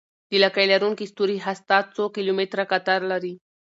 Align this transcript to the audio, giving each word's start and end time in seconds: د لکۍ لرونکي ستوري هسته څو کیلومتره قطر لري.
د 0.29 0.33
لکۍ 0.43 0.65
لرونکي 0.73 1.05
ستوري 1.11 1.37
هسته 1.45 1.77
څو 1.95 2.03
کیلومتره 2.15 2.63
قطر 2.71 2.99
لري. 3.11 3.33